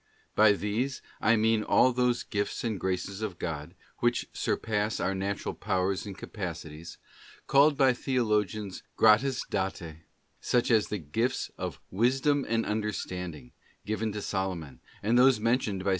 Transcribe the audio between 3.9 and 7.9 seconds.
which surpass our natural powers and capacities, called